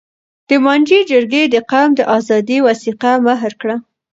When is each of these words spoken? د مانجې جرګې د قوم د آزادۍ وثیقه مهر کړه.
د 0.49 0.49
مانجې 0.65 0.99
جرګې 1.11 1.43
د 1.53 1.55
قوم 1.71 1.89
د 1.97 2.01
آزادۍ 2.17 2.57
وثیقه 2.67 3.11
مهر 3.27 3.51
کړه. 3.61 3.75